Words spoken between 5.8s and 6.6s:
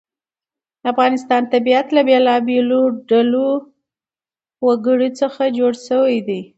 شوی دی.